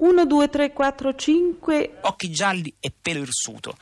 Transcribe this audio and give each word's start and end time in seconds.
1, 0.00 0.24
2, 0.24 0.48
3, 0.48 0.72
4, 0.72 1.14
5. 1.14 1.98
Occhi 2.02 2.30
gialli 2.30 2.74
e 2.80 2.90
pelo 2.90 3.20
irsuto. 3.20 3.76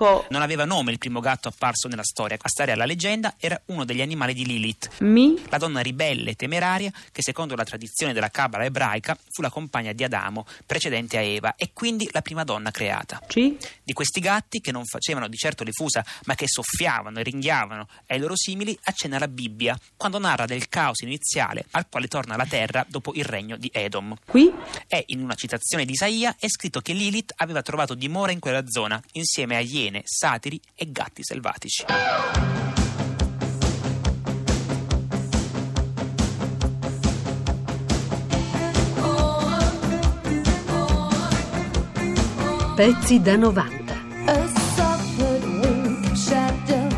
Ecco. 0.00 0.24
Non 0.30 0.40
aveva 0.40 0.64
nome 0.64 0.92
il 0.92 0.98
primo 0.98 1.20
gatto 1.20 1.48
apparso 1.48 1.86
nella 1.86 2.02
storia. 2.02 2.38
A 2.40 2.48
stare 2.48 2.72
alla 2.72 2.86
leggenda 2.86 3.34
era 3.38 3.60
uno 3.66 3.84
degli 3.84 4.00
animali 4.00 4.32
di 4.32 4.46
Lilith. 4.46 4.88
Mi. 5.00 5.34
La 5.50 5.58
donna 5.58 5.80
ribelle 5.80 6.30
e 6.30 6.36
temeraria 6.36 6.90
che 7.12 7.20
secondo 7.20 7.54
la 7.54 7.64
tradizione 7.64 8.14
della 8.14 8.30
cabala 8.30 8.64
ebraica 8.64 9.14
fu 9.28 9.42
la 9.42 9.50
compagna 9.50 9.92
di 9.92 10.02
Adamo, 10.02 10.46
precedente 10.64 11.18
a 11.18 11.20
Eva, 11.20 11.54
e 11.54 11.72
quindi 11.74 12.08
la 12.12 12.22
prima 12.22 12.44
donna 12.44 12.70
creata. 12.70 13.20
C. 13.26 13.56
Di 13.82 13.92
questi 13.92 14.20
gatti, 14.20 14.62
che 14.62 14.72
non 14.72 14.86
facevano 14.86 15.28
di 15.28 15.36
certo 15.36 15.64
le 15.64 15.72
fusa, 15.72 16.02
ma 16.24 16.34
che 16.34 16.46
soffiavano 16.48 17.18
e 17.18 17.22
ringhiavano 17.22 17.86
ai 18.06 18.18
loro 18.18 18.36
simili, 18.36 18.78
accenna 18.84 19.18
la 19.18 19.28
Bibbia, 19.28 19.78
quando 19.98 20.18
narra 20.18 20.46
del 20.46 20.70
caos 20.70 21.00
iniziale 21.00 21.66
al 21.72 21.88
quale 21.90 22.08
torna 22.08 22.36
la 22.36 22.46
terra 22.46 22.86
dopo 22.88 23.12
il 23.14 23.24
regno 23.24 23.58
di 23.58 23.68
Edom. 23.70 24.16
Qui. 24.24 24.50
E 24.88 25.04
in 25.08 25.22
una 25.22 25.34
citazione 25.34 25.84
di 25.84 25.92
Isaia 25.92 26.36
è 26.38 26.48
scritto 26.48 26.80
che 26.80 26.94
Lilith 26.94 27.34
aveva 27.36 27.60
trovato 27.60 27.94
dimora 27.94 28.32
in 28.32 28.38
quella 28.38 28.66
zona, 28.66 29.00
insieme 29.12 29.56
a 29.56 29.60
iene, 29.60 29.89
satiri 30.04 30.60
e 30.74 30.90
gatti 30.90 31.22
selvatici. 31.22 31.84
Pezzi 42.76 43.20
da 43.20 43.36
90. 43.36 43.92
A 44.26 44.48
soft 44.74 45.18
wing 45.18 46.16
shadow 46.16 46.90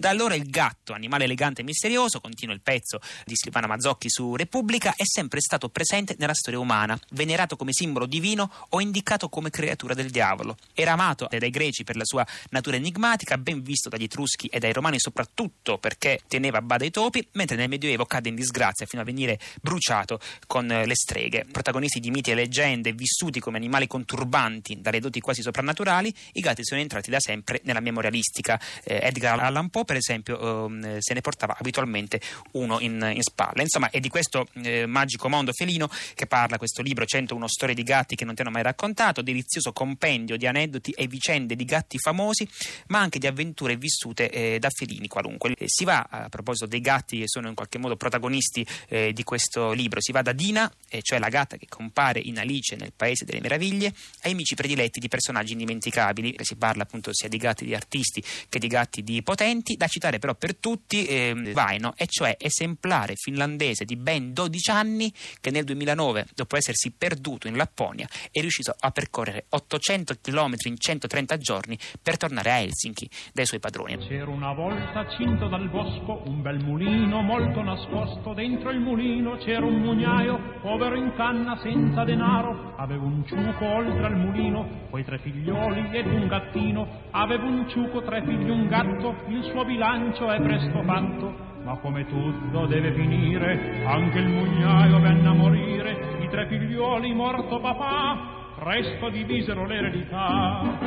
Da 0.00 0.08
allora 0.08 0.34
il 0.34 0.48
gatto, 0.48 0.94
animale 0.94 1.24
elegante 1.24 1.60
e 1.60 1.64
misterioso, 1.64 2.22
continua 2.22 2.54
il 2.54 2.62
pezzo 2.62 3.00
di 3.26 3.34
Silvana 3.36 3.66
Mazzocchi 3.66 4.08
su 4.08 4.34
Repubblica, 4.34 4.94
è 4.96 5.04
sempre 5.04 5.42
stato 5.42 5.68
presente 5.68 6.16
nella 6.18 6.32
storia 6.32 6.58
umana, 6.58 6.98
venerato 7.10 7.54
come 7.54 7.74
simbolo 7.74 8.06
divino 8.06 8.50
o 8.70 8.80
indicato 8.80 9.28
come 9.28 9.50
creatura 9.50 9.92
del 9.92 10.08
diavolo. 10.08 10.56
Era 10.72 10.92
amato 10.92 11.28
dai 11.30 11.50
greci 11.50 11.84
per 11.84 11.96
la 11.96 12.06
sua 12.06 12.26
natura 12.48 12.76
enigmatica, 12.76 13.36
ben 13.36 13.60
visto 13.60 13.90
dagli 13.90 14.04
etruschi 14.04 14.46
e 14.46 14.58
dai 14.58 14.72
romani 14.72 14.98
soprattutto 14.98 15.76
perché 15.76 16.22
teneva 16.26 16.56
a 16.56 16.62
bada 16.62 16.86
i 16.86 16.90
topi, 16.90 17.28
mentre 17.32 17.56
nel 17.56 17.68
Medioevo 17.68 18.06
cade 18.06 18.30
in 18.30 18.36
disgrazia 18.36 18.86
fino 18.86 19.02
a 19.02 19.04
venire 19.04 19.38
bruciato 19.60 20.18
con 20.46 20.66
le 20.66 20.94
streghe. 20.94 21.44
Protagonisti 21.52 22.00
di 22.00 22.10
miti 22.10 22.30
e 22.30 22.34
leggende, 22.34 22.94
vissuti 22.94 23.38
come 23.38 23.58
animali 23.58 23.86
conturbanti 23.86 24.80
dalle 24.80 24.98
doti 24.98 25.20
quasi 25.20 25.42
soprannaturali, 25.42 26.10
i 26.32 26.40
gatti 26.40 26.64
sono 26.64 26.80
entrati 26.80 27.10
da 27.10 27.20
sempre 27.20 27.60
nella 27.64 27.80
memorialistica. 27.80 28.58
Eh, 28.82 29.00
Edgar 29.02 29.40
Allan 29.40 29.68
Poe, 29.68 29.88
per 29.90 29.98
esempio, 29.98 30.66
ehm, 30.66 30.98
se 31.00 31.14
ne 31.14 31.20
portava 31.20 31.56
abitualmente 31.58 32.20
uno 32.52 32.78
in, 32.78 33.10
in 33.12 33.22
spalla. 33.22 33.60
Insomma, 33.60 33.90
è 33.90 33.98
di 33.98 34.08
questo 34.08 34.46
eh, 34.62 34.86
magico 34.86 35.28
mondo 35.28 35.50
felino 35.52 35.90
che 36.14 36.26
parla 36.26 36.58
questo 36.58 36.80
libro 36.80 37.04
101 37.04 37.48
storie 37.48 37.74
di 37.74 37.82
gatti 37.82 38.14
che 38.14 38.24
non 38.24 38.36
ti 38.36 38.42
hanno 38.42 38.52
mai 38.52 38.62
raccontato, 38.62 39.20
delizioso 39.20 39.72
compendio 39.72 40.36
di 40.36 40.46
aneddoti 40.46 40.92
e 40.92 41.08
vicende 41.08 41.56
di 41.56 41.64
gatti 41.64 41.98
famosi, 41.98 42.48
ma 42.86 43.00
anche 43.00 43.18
di 43.18 43.26
avventure 43.26 43.74
vissute 43.74 44.30
eh, 44.30 44.60
da 44.60 44.70
felini 44.70 45.08
qualunque. 45.08 45.54
Eh, 45.58 45.64
si 45.66 45.82
va, 45.82 46.06
a 46.08 46.28
proposito 46.28 46.66
dei 46.66 46.80
gatti 46.80 47.18
che 47.18 47.26
sono 47.26 47.48
in 47.48 47.56
qualche 47.56 47.78
modo 47.78 47.96
protagonisti 47.96 48.64
eh, 48.86 49.12
di 49.12 49.24
questo 49.24 49.72
libro, 49.72 50.00
si 50.00 50.12
va 50.12 50.22
da 50.22 50.30
Dina, 50.30 50.72
eh, 50.88 51.02
cioè 51.02 51.18
la 51.18 51.30
gatta 51.30 51.56
che 51.56 51.66
compare 51.68 52.20
in 52.20 52.38
Alice 52.38 52.76
nel 52.76 52.92
Paese 52.94 53.24
delle 53.24 53.40
Meraviglie, 53.40 53.92
ai 54.22 54.30
amici 54.30 54.54
prediletti 54.54 55.00
di 55.00 55.08
personaggi 55.08 55.50
indimenticabili, 55.50 56.36
si 56.42 56.54
parla 56.54 56.84
appunto 56.84 57.10
sia 57.12 57.28
di 57.28 57.38
gatti 57.38 57.64
di 57.64 57.74
artisti 57.74 58.22
che 58.48 58.60
di 58.60 58.68
gatti 58.68 59.02
di 59.02 59.20
potenti, 59.24 59.78
da 59.80 59.86
citare 59.86 60.18
però 60.18 60.34
per 60.34 60.56
tutti 60.56 61.06
eh, 61.06 61.52
Vaino, 61.54 61.94
e 61.96 62.06
cioè 62.06 62.36
esemplare 62.38 63.14
finlandese 63.16 63.86
di 63.86 63.96
ben 63.96 64.34
12 64.34 64.70
anni 64.70 65.10
che 65.40 65.50
nel 65.50 65.64
2009, 65.64 66.26
dopo 66.34 66.58
essersi 66.58 66.92
perduto 66.92 67.48
in 67.48 67.56
Lapponia, 67.56 68.06
è 68.30 68.40
riuscito 68.40 68.74
a 68.78 68.90
percorrere 68.90 69.46
800 69.48 70.16
km 70.20 70.52
in 70.64 70.76
130 70.76 71.38
giorni 71.38 71.78
per 72.02 72.18
tornare 72.18 72.50
a 72.50 72.58
Helsinki 72.60 73.08
dai 73.32 73.46
suoi 73.46 73.58
padroni. 73.58 73.96
C'era 74.06 74.28
una 74.28 74.52
volta 74.52 75.08
cinto 75.16 75.48
dal 75.48 75.70
bosco 75.70 76.20
un 76.26 76.42
bel 76.42 76.62
mulino 76.62 77.22
molto 77.22 77.62
nascosto. 77.62 78.34
Dentro 78.34 78.70
il 78.70 78.80
mulino 78.80 79.38
c'era 79.38 79.64
un 79.64 79.80
mugnaio, 79.80 80.58
povero 80.60 80.94
in 80.94 81.14
canna 81.16 81.58
senza 81.62 82.04
denaro. 82.04 82.74
Aveva 82.76 83.04
un 83.04 83.24
ciuco 83.26 83.64
oltre 83.64 84.04
al 84.04 84.16
mulino, 84.16 84.88
poi 84.90 85.04
tre 85.04 85.18
figlioli 85.20 85.96
ed 85.96 86.06
un 86.06 86.26
gattino. 86.28 87.08
Aveva 87.12 87.44
un 87.44 87.66
ciuco, 87.70 88.02
tre 88.02 88.22
figli, 88.22 88.50
un 88.50 88.68
gatto. 88.68 89.16
Il 89.28 89.42
suo 89.44 89.64
bilancio 89.70 90.28
è 90.28 90.40
presto 90.42 90.82
fatto. 90.82 91.48
Ma 91.62 91.76
come 91.78 92.04
tutto 92.06 92.66
deve 92.66 92.92
finire, 92.94 93.84
anche 93.84 94.18
il 94.18 94.28
mugnaio 94.28 94.98
venne 94.98 95.28
a 95.28 95.32
morire. 95.32 96.22
I 96.24 96.28
tre 96.28 96.48
figlioli 96.48 97.12
morto 97.14 97.60
papà, 97.60 98.54
presto 98.58 99.08
divisero 99.10 99.66
l'eredità. 99.66 100.78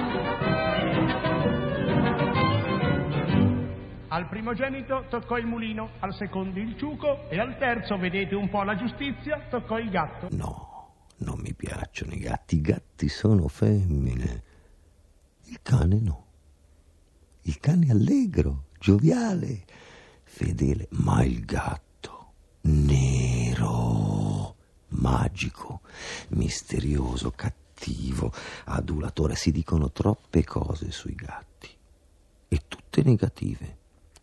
Al 4.09 4.27
primogenito 4.27 5.05
toccò 5.09 5.37
il 5.37 5.45
mulino, 5.45 5.91
al 5.99 6.13
secondo 6.13 6.59
il 6.59 6.75
ciuco 6.77 7.29
e 7.29 7.39
al 7.39 7.57
terzo, 7.57 7.95
vedete 7.97 8.35
un 8.35 8.49
po' 8.49 8.63
la 8.63 8.75
giustizia, 8.75 9.45
toccò 9.49 9.79
il 9.79 9.89
gatto. 9.89 10.27
No, 10.31 10.89
non 11.19 11.39
mi 11.39 11.53
piacciono 11.53 12.11
i 12.13 12.19
gatti. 12.19 12.57
I 12.57 12.61
gatti 12.61 13.07
sono 13.07 13.47
femmine. 13.47 14.43
Il 15.45 15.59
cane 15.61 15.99
no. 16.01 16.25
Il 17.45 17.59
cane 17.59 17.87
è 17.87 17.89
allegro, 17.91 18.65
gioviale, 18.83 19.63
fedele, 20.25 20.89
ma 20.89 21.23
il 21.23 21.45
gatto 21.45 22.33
nero, 22.63 24.55
magico, 24.89 25.79
misterioso, 26.31 27.31
cattivo, 27.31 28.33
adulatore. 28.65 29.35
Si 29.35 29.53
dicono 29.53 29.89
troppe 29.93 30.43
cose 30.43 30.91
sui 30.91 31.15
gatti 31.15 31.69
e 32.49 32.61
tutte 32.67 33.03
negative. 33.03 33.77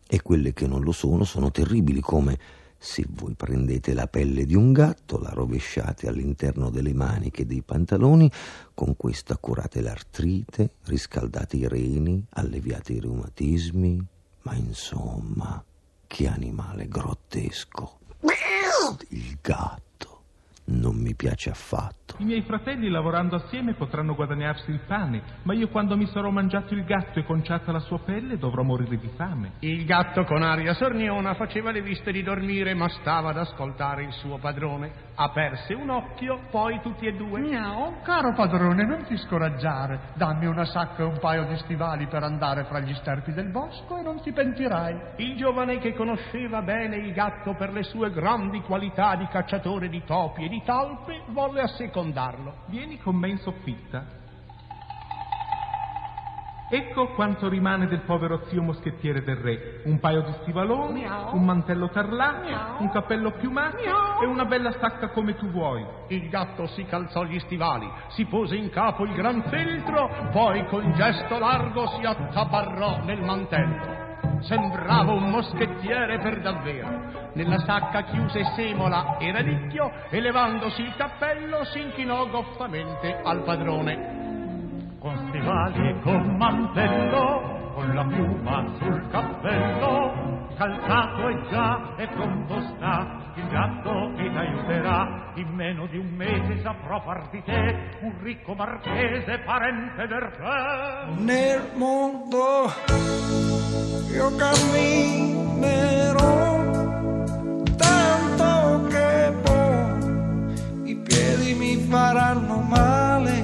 E 0.07 0.21
quelle 0.21 0.53
che 0.53 0.67
non 0.67 0.83
lo 0.83 0.91
sono 0.91 1.23
sono 1.23 1.49
terribili 1.49 1.99
come 1.99 2.37
se 2.77 3.03
voi 3.09 3.33
prendete 3.33 3.95
la 3.95 4.05
pelle 4.05 4.45
di 4.45 4.53
un 4.53 4.73
gatto, 4.73 5.17
la 5.17 5.31
rovesciate 5.31 6.07
all'interno 6.07 6.69
delle 6.69 6.93
maniche 6.93 7.47
dei 7.47 7.63
pantaloni, 7.63 8.31
con 8.75 8.95
questa 8.95 9.37
curate 9.37 9.81
l'artrite, 9.81 10.73
riscaldate 10.83 11.57
i 11.57 11.67
reni, 11.67 12.23
alleviate 12.29 12.93
i 12.93 12.99
reumatismi, 12.99 14.19
ma 14.43 14.55
insomma, 14.55 15.63
che 16.07 16.27
animale 16.27 16.87
grottesco. 16.87 17.99
Il 19.09 19.37
gatto 19.41 20.23
non 20.65 20.95
mi 20.95 21.13
piace 21.15 21.49
affatto. 21.49 22.00
I 22.17 22.23
miei 22.23 22.41
fratelli 22.41 22.89
lavorando 22.89 23.35
assieme 23.35 23.73
potranno 23.73 24.13
guadagnarsi 24.13 24.69
il 24.69 24.81
pane, 24.85 25.21
ma 25.43 25.53
io 25.53 25.69
quando 25.69 25.97
mi 25.97 26.05
sarò 26.07 26.29
mangiato 26.29 26.73
il 26.73 26.83
gatto 26.83 27.19
e 27.19 27.23
conciata 27.23 27.71
la 27.71 27.79
sua 27.79 27.99
pelle 27.99 28.37
dovrò 28.37 28.63
morire 28.63 28.97
di 28.97 29.09
fame. 29.15 29.53
Il 29.59 29.85
gatto 29.85 30.23
con 30.25 30.43
aria 30.43 30.73
sorniona 30.73 31.33
faceva 31.33 31.71
le 31.71 31.81
viste 31.81 32.11
di 32.11 32.21
dormire, 32.21 32.73
ma 32.73 32.87
stava 32.89 33.29
ad 33.29 33.37
ascoltare 33.37 34.03
il 34.03 34.11
suo 34.13 34.37
padrone. 34.37 35.09
Aperse 35.15 35.73
un 35.73 35.89
occhio, 35.89 36.47
poi 36.49 36.79
tutti 36.81 37.05
e 37.05 37.13
due. 37.13 37.39
Miau, 37.39 38.01
caro 38.03 38.33
padrone, 38.33 38.85
non 38.85 39.03
ti 39.03 39.17
scoraggiare. 39.17 40.13
Dammi 40.15 40.45
una 40.45 40.65
sacca 40.65 41.03
e 41.03 41.05
un 41.05 41.19
paio 41.19 41.45
di 41.45 41.57
stivali 41.57 42.07
per 42.07 42.23
andare 42.23 42.65
fra 42.65 42.79
gli 42.79 42.93
sterpi 42.95 43.33
del 43.33 43.51
bosco 43.51 43.97
e 43.97 44.01
non 44.01 44.21
ti 44.21 44.31
pentirai. 44.31 44.95
Il 45.17 45.35
giovane 45.37 45.79
che 45.79 45.93
conosceva 45.93 46.61
bene 46.61 46.97
il 46.97 47.13
gatto 47.13 47.53
per 47.55 47.71
le 47.71 47.83
sue 47.83 48.11
grandi 48.11 48.61
qualità 48.61 49.15
di 49.15 49.27
cacciatore 49.27 49.89
di 49.89 50.03
topi 50.05 50.45
e 50.45 50.49
di 50.49 50.61
talpe 50.63 51.21
volle 51.27 51.61
assecondarlo. 52.01 52.53
Vieni 52.65 52.97
con 52.97 53.15
me 53.15 53.29
in 53.29 53.37
soffitta. 53.37 54.19
Ecco 56.73 57.09
quanto 57.15 57.49
rimane 57.49 57.85
del 57.87 57.99
povero 58.03 58.45
zio 58.45 58.61
moschettiere 58.61 59.23
del 59.23 59.35
re. 59.35 59.81
Un 59.83 59.99
paio 59.99 60.21
di 60.21 60.31
stivaloni, 60.41 61.01
Miau. 61.01 61.35
un 61.35 61.43
mantello 61.43 61.89
tarlaccio, 61.89 62.47
Miau. 62.47 62.81
un 62.81 62.89
cappello 62.91 63.31
piumato 63.31 63.75
Miau. 63.75 64.21
e 64.21 64.25
una 64.25 64.45
bella 64.45 64.71
sacca 64.79 65.09
come 65.09 65.35
tu 65.35 65.49
vuoi. 65.49 65.85
Il 66.07 66.29
gatto 66.29 66.67
si 66.67 66.85
calzò 66.85 67.25
gli 67.25 67.39
stivali, 67.39 67.91
si 68.11 68.25
pose 68.25 68.55
in 68.55 68.69
capo 68.69 69.03
il 69.03 69.11
gran 69.11 69.43
feltro, 69.49 70.29
poi 70.31 70.65
con 70.67 70.93
gesto 70.93 71.37
largo 71.37 71.87
si 71.87 72.05
attabarrò 72.05 73.03
nel 73.03 73.21
mantello. 73.21 74.00
Sembrava 74.41 75.11
un 75.11 75.29
moschettiere 75.29 76.19
per 76.19 76.41
davvero. 76.41 77.29
Nella 77.33 77.59
sacca 77.59 78.03
chiuse 78.03 78.43
semola 78.55 79.17
e 79.17 79.31
radicchio 79.31 79.91
e 80.09 80.19
levandosi 80.19 80.81
il 80.81 80.95
cappello 80.95 81.63
si 81.65 81.81
inchinò 81.81 82.27
goffamente 82.27 83.19
al 83.23 83.43
padrone. 83.43 84.19
Con 84.99 85.27
stivali 85.29 85.89
e 85.89 85.99
con 86.01 86.35
mantello, 86.37 87.71
con 87.73 87.93
la 87.93 88.05
piuma 88.05 88.65
sul 88.77 89.07
cappello, 89.09 90.00
calzato 90.61 91.27
e 91.27 91.41
già 91.49 91.95
e 91.97 92.07
pronto 92.09 92.61
sta 92.75 93.33
il 93.35 93.47
gatto 93.47 94.13
che 94.15 94.29
ti 94.29 94.37
aiuterà. 94.37 95.31
In 95.35 95.47
meno 95.55 95.87
di 95.87 95.97
un 95.97 96.13
mese 96.13 96.61
saprò 96.61 97.01
far 97.01 97.29
di 97.29 97.41
te 97.41 97.97
un 98.01 98.21
ricco 98.21 98.53
marchese 98.53 99.39
parente 99.39 100.05
del 100.05 100.19
re. 100.19 101.13
Nel 101.17 101.71
mondo 101.73 102.69
io 104.11 104.35
camminerò 104.35 106.19
tanto 107.75 108.87
che 108.87 109.33
poi 109.41 110.91
i 110.91 110.95
piedi 110.97 111.55
mi 111.55 111.77
faranno 111.89 112.57
male. 112.59 113.43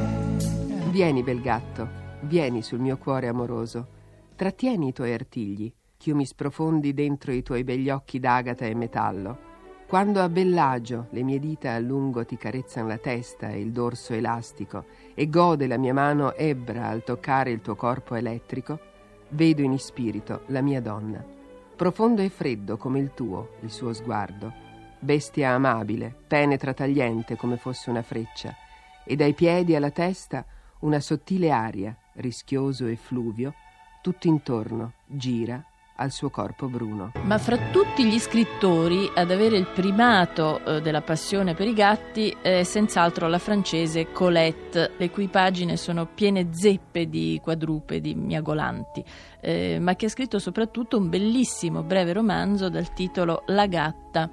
Vieni, 0.92 1.24
bel 1.24 1.42
gatto, 1.42 1.90
vieni 2.22 2.62
sul 2.62 2.80
mio 2.80 2.98
cuore 2.98 3.28
amoroso. 3.28 3.96
Trattieni 4.36 4.90
i 4.90 4.94
tuoi 4.94 5.13
artigli, 5.13 5.74
ch'io 5.98 6.16
mi 6.16 6.26
sprofondi 6.26 6.94
dentro 6.94 7.32
i 7.32 7.42
tuoi 7.42 7.64
begli 7.64 7.90
occhi 7.90 8.20
d'agata 8.20 8.66
e 8.66 8.76
metallo. 8.76 9.46
Quando 9.88 10.22
a 10.22 10.30
bellagio 10.30 11.08
le 11.12 11.24
mie 11.24 11.40
dita 11.40 11.74
a 11.74 11.80
lungo 11.80 12.26
ti 12.26 12.38
carezzano 12.38 12.88
la 12.88 12.98
testa 12.98 13.50
e 13.50 13.62
il 13.62 13.72
dorso 13.72 14.14
elastico 14.14 14.86
e 15.14 15.30
gode 15.30 15.66
la 15.66 15.78
mia 15.78 15.94
mano 15.94 16.34
ebbra 16.34 16.88
al 16.88 17.04
toccare 17.04 17.52
il 17.52 17.62
tuo 17.62 17.76
corpo 17.76 18.16
elettrico, 18.16 18.80
vedo 19.30 19.62
in 19.62 19.72
ispirito 19.72 20.44
la 20.48 20.62
mia 20.62 20.82
donna. 20.82 21.24
Profondo 21.76 22.22
e 22.22 22.30
freddo 22.30 22.78
come 22.78 23.00
il 23.00 23.14
tuo, 23.14 23.52
il 23.62 23.72
suo 23.72 23.94
sguardo. 23.94 24.52
Bestia 25.00 25.52
amabile, 25.52 26.14
penetra 26.28 26.74
tagliente 26.74 27.36
come 27.36 27.58
fosse 27.58 27.90
una 27.90 28.02
freccia, 28.02 28.54
e 29.06 29.16
dai 29.16 29.34
piedi 29.34 29.76
alla 29.76 29.92
testa 29.92 30.46
una 30.80 31.00
sottile 31.00 31.50
aria, 31.50 31.96
rischioso 32.14 32.88
e 32.88 32.98
fluvio, 32.98 33.54
tutto 34.02 34.28
intorno 34.28 34.94
gira 35.06 35.64
al 35.98 36.12
suo 36.12 36.30
corpo 36.30 36.68
bruno. 36.68 37.12
Ma 37.24 37.38
fra 37.38 37.58
tutti 37.72 38.06
gli 38.06 38.20
scrittori 38.20 39.10
ad 39.14 39.32
avere 39.32 39.58
il 39.58 39.68
primato 39.68 40.64
eh, 40.64 40.82
della 40.82 41.02
passione 41.02 41.54
per 41.54 41.68
i 41.68 41.74
gatti 41.74 42.36
è 42.42 42.64
senz'altro 42.64 43.28
la 43.28 43.40
francese 43.40 44.12
Colette, 44.12 44.92
le 44.98 45.10
cui 45.10 45.28
pagine 45.28 45.78
sono 45.78 46.06
piene 46.06 46.48
zeppe 46.52 47.08
di 47.08 47.40
quadrupedi 47.42 48.16
miagolanti, 48.16 49.04
eh, 49.40 49.80
ma 49.80 49.96
che 49.96 50.08
ha 50.08 50.10
scritto 50.10 50.40
soprattutto 50.40 50.98
un 50.98 51.10
bellissimo 51.10 51.84
breve 51.84 52.14
romanzo 52.14 52.70
dal 52.70 52.94
titolo 52.94 53.44
La 53.48 53.68
gatta, 53.68 54.30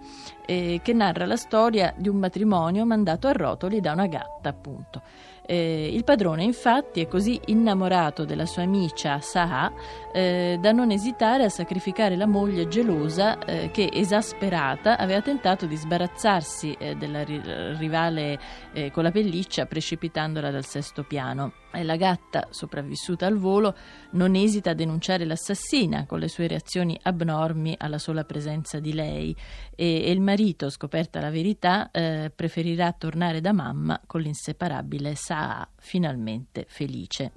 eh, 0.46 0.80
che 0.82 0.92
narra 0.92 1.26
la 1.26 1.36
storia 1.36 1.94
di 1.96 2.08
un 2.08 2.16
matrimonio 2.16 2.84
mandato 2.84 3.28
a 3.28 3.32
rotoli 3.32 3.80
da 3.80 3.92
una 3.92 4.06
gatta, 4.06 4.48
appunto. 4.48 5.02
Eh, 5.46 5.90
il 5.92 6.04
padrone 6.04 6.42
infatti 6.42 7.00
è 7.00 7.06
così 7.06 7.38
innamorato 7.46 8.24
della 8.24 8.46
sua 8.46 8.62
amica 8.62 9.20
Saha 9.20 9.72
eh, 10.12 10.56
da 10.58 10.72
non 10.72 10.90
esitare 10.90 11.44
a 11.44 11.50
sacrificare 11.50 12.16
la 12.16 12.26
moglie 12.26 12.66
gelosa 12.66 13.38
eh, 13.38 13.70
che 13.70 13.90
esasperata 13.92 14.96
aveva 14.96 15.20
tentato 15.20 15.66
di 15.66 15.76
sbarazzarsi 15.76 16.72
eh, 16.78 16.94
della 16.94 17.24
ri- 17.24 17.42
rivale 17.76 18.38
eh, 18.72 18.90
con 18.90 19.02
la 19.02 19.10
pelliccia 19.10 19.66
precipitandola 19.66 20.50
dal 20.50 20.64
sesto 20.64 21.02
piano. 21.02 21.52
La 21.82 21.96
gatta, 21.96 22.46
sopravvissuta 22.50 23.26
al 23.26 23.36
volo, 23.36 23.74
non 24.12 24.36
esita 24.36 24.70
a 24.70 24.74
denunciare 24.74 25.24
l'assassina 25.24 26.06
con 26.06 26.20
le 26.20 26.28
sue 26.28 26.46
reazioni 26.46 26.96
abnormi 27.02 27.74
alla 27.76 27.98
sola 27.98 28.22
presenza 28.22 28.78
di 28.78 28.92
lei 28.92 29.34
e, 29.74 30.04
e 30.04 30.10
il 30.12 30.20
marito, 30.20 30.70
scoperta 30.70 31.20
la 31.20 31.30
verità, 31.30 31.90
eh, 31.90 32.30
preferirà 32.32 32.92
tornare 32.92 33.40
da 33.40 33.52
mamma 33.52 34.00
con 34.06 34.20
l'inseparabile 34.20 35.16
Saa, 35.34 35.66
finalmente 35.80 36.64
felice. 36.68 37.32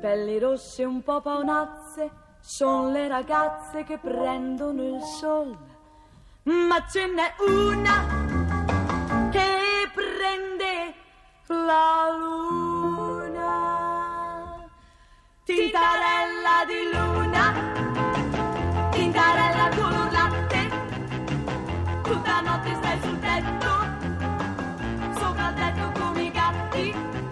Pelli 0.00 0.38
rosse 0.38 0.84
un 0.84 1.02
po' 1.02 1.20
paonazze, 1.20 2.08
sono 2.38 2.92
le 2.92 3.08
ragazze 3.08 3.82
che 3.82 3.98
prendono 3.98 4.84
il 4.84 5.02
sole, 5.02 5.58
ma 6.44 6.86
ce 6.88 7.06
n'è 7.08 7.34
una 7.48 8.33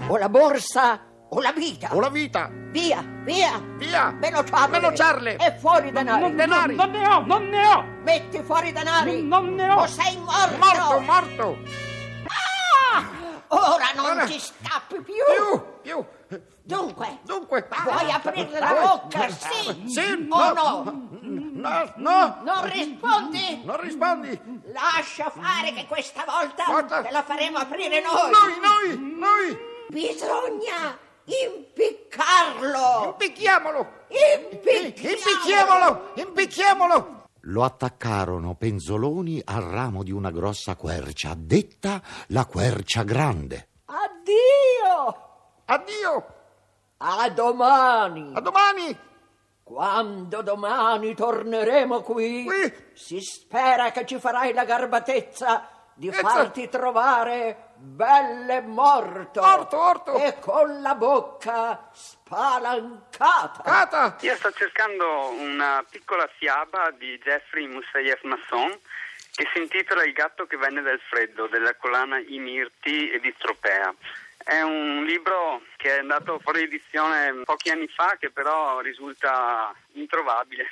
O 0.09 0.17
la 0.19 0.29
borsa 0.29 1.01
o 1.31 1.41
la 1.41 1.53
vita. 1.53 1.95
O 1.95 2.01
la 2.01 2.11
vita. 2.11 2.49
Via, 2.73 3.03
via. 3.25 3.59
Via. 3.79 4.11
Meno 4.11 4.45
ciarle. 4.45 4.69
Meno 4.81 4.95
ciarle. 4.95 5.37
E 5.37 5.57
fuori 5.59 5.89
i 5.89 5.93
denari. 5.93 6.21
Non, 6.21 6.37
denari. 6.37 6.75
Non 6.75 6.91
ne 6.91 7.07
ho, 7.09 7.21
non 7.25 7.49
ne 7.49 7.67
ho. 7.67 7.85
Metti 8.03 8.43
fuori 8.43 8.69
i 8.69 8.73
denari. 8.73 9.23
Non 9.23 9.55
ne 9.55 9.71
ho. 9.71 9.81
O 9.83 9.87
sei 9.87 10.17
morto. 10.19 10.57
Morto, 10.59 11.01
morto. 11.01 11.59
Ah! 12.95 13.05
Ora 13.49 13.87
non 13.95 14.05
Ora. 14.17 14.27
ci 14.27 14.39
scappi 14.41 15.01
più. 15.03 15.15
Più, 15.35 15.65
più. 15.83 16.05
Dunque, 16.65 17.19
Dunque. 17.25 17.67
vuoi 17.85 18.11
aprirle 18.11 18.59
la 18.61 18.73
bocca? 18.81 19.29
Sì. 19.29 19.83
Sì, 19.87 20.27
O 20.31 20.53
no. 20.53 20.83
no? 20.85 21.09
No, 21.55 21.93
no. 21.97 22.37
Non 22.45 22.71
rispondi? 22.71 23.63
Non 23.65 23.81
rispondi. 23.81 24.41
Lascia 24.73 25.29
fare 25.31 25.73
che 25.75 25.87
questa 25.87 26.25
volta 26.25 26.65
Guarda. 26.65 27.03
te 27.03 27.11
la 27.11 27.23
faremo 27.23 27.59
aprire 27.59 28.01
noi. 28.01 28.31
Noi, 28.31 28.59
noi, 28.61 29.17
noi. 29.19 29.71
Bisogna 29.93 30.97
impiccarlo. 31.25 33.05
Impicchiamolo. 33.11 33.87
Impicchiamolo. 34.09 34.93
Impicchiamolo. 34.97 36.13
Impicchiamolo. 36.15 37.21
Lo 37.47 37.63
attaccarono 37.63 38.55
penzoloni 38.55 39.43
al 39.45 39.61
ramo 39.61 40.03
di 40.03 40.11
una 40.11 40.31
grossa 40.31 40.77
quercia, 40.77 41.35
detta 41.37 42.01
la 42.29 42.47
quercia 42.47 43.03
grande. 43.03 43.69
Addio. 43.85 45.17
Addio. 45.67 46.27
A 46.97 47.29
domani. 47.29 48.31
A 48.35 48.41
domani. 48.41 48.99
Quando 49.63 50.41
domani 50.41 51.15
torneremo 51.15 52.01
qui, 52.01 52.45
Qui. 52.45 52.73
si 52.95 53.21
spera 53.21 53.91
che 53.91 54.07
ci 54.07 54.19
farai 54.19 54.55
la 54.55 54.65
garbatezza 54.65 55.69
di 55.95 56.09
Ezza. 56.09 56.21
farti 56.21 56.69
trovare 56.69 57.72
belle 57.83 58.61
morto. 58.61 59.41
Morto, 59.41 59.77
morto. 59.77 60.15
E 60.25 60.39
con 60.39 60.81
la 60.81 60.95
bocca 60.95 61.89
spalancata. 61.93 63.63
Cata. 63.63 64.17
Io 64.21 64.37
sto 64.37 64.53
cercando 64.53 65.29
una 65.31 65.85
piccola 65.89 66.29
fiaba 66.39 66.91
di 66.93 67.19
Jeffrey 67.19 67.67
Moussaieff 67.67 68.23
Masson 68.23 68.79
che 69.35 69.49
si 69.53 69.61
intitola 69.61 70.05
Il 70.05 70.13
gatto 70.13 70.47
che 70.47 70.57
venne 70.57 70.83
dal 70.83 71.01
freddo 71.01 71.47
della 71.47 71.75
collana 71.75 72.19
I 72.19 72.39
Mirti 72.39 73.11
e 73.11 73.19
di 73.19 73.35
Tropea. 73.37 73.93
È 74.37 74.61
un 74.61 75.05
libro 75.05 75.63
che 75.77 75.97
è 75.97 75.99
andato 75.99 76.39
fuori 76.41 76.63
edizione 76.63 77.43
pochi 77.45 77.71
anni 77.71 77.89
fa 77.89 78.17
che 78.19 78.31
però 78.31 78.81
risulta 78.81 79.75
introvabile. 79.93 80.69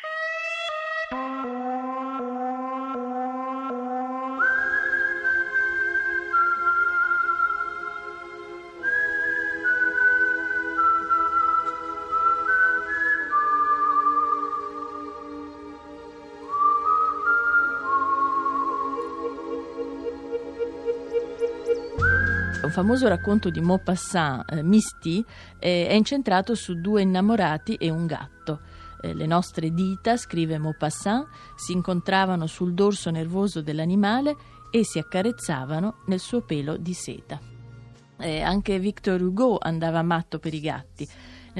Un 22.63 22.71
famoso 22.71 23.09
racconto 23.09 23.49
di 23.49 23.61
Maupassant, 23.63 24.45
eh, 24.53 24.63
Misty, 24.63 25.25
eh, 25.59 25.87
è 25.89 25.93
incentrato 25.95 26.55
su 26.55 26.75
due 26.75 27.01
innamorati 27.01 27.77
e 27.77 27.89
un 27.89 28.05
gatto. 28.05 28.61
Eh, 29.01 29.15
le 29.15 29.25
nostre 29.25 29.73
dita, 29.73 30.19
scrive 30.19 30.59
Maupassant, 30.59 31.27
si 31.57 31.73
incontravano 31.73 32.47
sul 32.47 32.75
dorso 32.75 33.11
nervoso 33.11 33.63
dell'animale 33.63 34.37
e 34.71 34.85
si 34.85 34.99
accarezzavano 34.99 36.03
nel 36.07 36.21
suo 36.21 36.43
pelo 36.43 36.77
di 36.77 36.93
seta. 36.93 37.41
Eh, 38.19 38.43
anche 38.43 38.79
Victor 38.79 39.23
Hugo 39.23 39.57
andava 39.59 40.03
matto 40.03 40.39
per 40.39 40.53
i 40.53 40.61
gatti. 40.61 41.09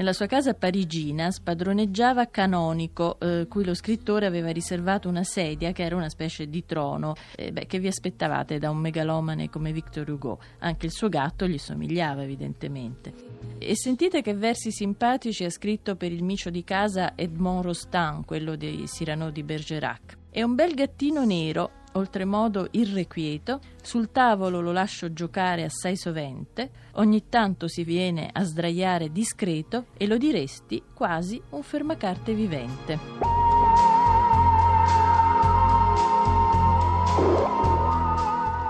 Nella 0.01 0.13
sua 0.13 0.25
casa 0.25 0.55
parigina 0.55 1.29
spadroneggiava 1.29 2.25
Canonico, 2.25 3.19
eh, 3.19 3.45
cui 3.47 3.63
lo 3.63 3.75
scrittore 3.75 4.25
aveva 4.25 4.49
riservato 4.49 5.07
una 5.07 5.23
sedia 5.23 5.73
che 5.73 5.83
era 5.83 5.95
una 5.95 6.09
specie 6.09 6.49
di 6.49 6.65
trono. 6.65 7.13
Eh, 7.35 7.51
beh, 7.51 7.67
che 7.67 7.77
vi 7.77 7.85
aspettavate 7.85 8.57
da 8.57 8.71
un 8.71 8.77
megalomane 8.77 9.51
come 9.51 9.71
Victor 9.71 10.09
Hugo? 10.09 10.39
Anche 10.61 10.87
il 10.87 10.91
suo 10.91 11.07
gatto 11.07 11.45
gli 11.45 11.59
somigliava, 11.59 12.23
evidentemente. 12.23 13.13
E 13.59 13.75
sentite 13.75 14.23
che 14.23 14.33
versi 14.33 14.71
simpatici 14.71 15.43
ha 15.43 15.51
scritto 15.51 15.95
per 15.95 16.11
il 16.11 16.23
micio 16.23 16.49
di 16.49 16.63
casa 16.63 17.13
Edmond 17.15 17.65
Rostand, 17.65 18.25
quello 18.25 18.55
di 18.55 18.85
Cyrano 18.87 19.29
di 19.29 19.43
Bergerac. 19.43 20.17
È 20.31 20.41
un 20.41 20.55
bel 20.55 20.73
gattino 20.73 21.23
nero, 21.25 21.80
oltremodo 21.93 22.67
irrequieto, 22.71 23.61
sul 23.81 24.11
tavolo 24.11 24.59
lo 24.61 24.71
lascio 24.71 25.11
giocare 25.13 25.63
assai 25.63 25.97
sovente, 25.97 26.69
ogni 26.93 27.27
tanto 27.29 27.67
si 27.67 27.83
viene 27.83 28.29
a 28.31 28.43
sdraiare 28.43 29.11
discreto 29.11 29.85
e 29.97 30.05
lo 30.07 30.17
diresti 30.17 30.81
quasi 30.93 31.41
un 31.49 31.63
fermacarte 31.63 32.33
vivente. 32.33 32.99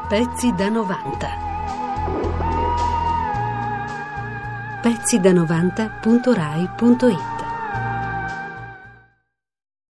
Pezzi 0.07 0.53
da 0.53 0.69
90. 0.69 1.27
Pezzi 4.81 5.19
da 5.19 5.31
90.rai.it 5.31 7.40